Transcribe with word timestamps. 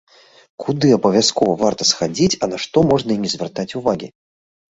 Куды 0.63 0.87
абавязкова 0.95 1.51
варта 1.63 1.83
схадзіць, 1.91 2.39
а 2.43 2.49
на 2.53 2.57
што 2.63 2.77
можна 2.93 3.09
і 3.17 3.21
не 3.27 3.31
звяртаць 3.35 3.75
увагі? 3.81 4.07